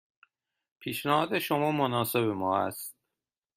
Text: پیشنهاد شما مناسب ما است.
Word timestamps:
پیشنهاد 0.79 1.39
شما 1.39 1.71
مناسب 1.71 2.19
ما 2.19 2.57
است. 2.67 2.95